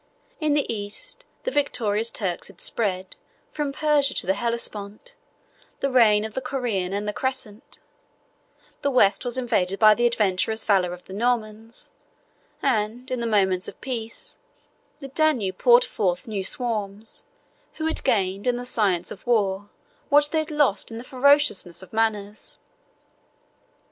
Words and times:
In 0.39 0.55
the 0.55 0.65
East, 0.73 1.25
the 1.43 1.51
victorious 1.51 2.09
Turks 2.09 2.47
had 2.47 2.59
spread, 2.59 3.15
from 3.51 3.71
Persia 3.71 4.15
to 4.15 4.25
the 4.25 4.33
Hellespont, 4.33 5.13
the 5.79 5.91
reign 5.91 6.25
of 6.25 6.33
the 6.33 6.41
Koran 6.41 6.91
and 6.91 7.07
the 7.07 7.13
Crescent: 7.13 7.77
the 8.81 8.89
West 8.89 9.23
was 9.23 9.37
invaded 9.37 9.77
by 9.77 9.93
the 9.93 10.07
adventurous 10.07 10.63
valor 10.63 10.91
of 10.91 11.05
the 11.05 11.13
Normans; 11.13 11.91
and, 12.63 13.11
in 13.11 13.19
the 13.19 13.27
moments 13.27 13.67
of 13.67 13.79
peace, 13.79 14.39
the 15.01 15.07
Danube 15.09 15.59
poured 15.59 15.83
forth 15.85 16.27
new 16.27 16.43
swarms, 16.43 17.23
who 17.73 17.85
had 17.85 18.03
gained, 18.03 18.47
in 18.47 18.57
the 18.57 18.65
science 18.65 19.11
of 19.11 19.27
war, 19.27 19.69
what 20.09 20.29
they 20.31 20.39
had 20.39 20.49
lost 20.49 20.89
in 20.89 20.97
the 20.97 21.03
ferociousness 21.03 21.83
of 21.83 21.93
manners. 21.93 22.57